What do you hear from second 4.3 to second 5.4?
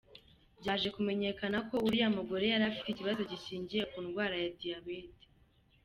ya Diyabete.